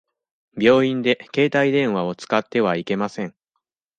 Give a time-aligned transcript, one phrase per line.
[0.57, 3.35] 病院で携帯電話を使ってはいけません。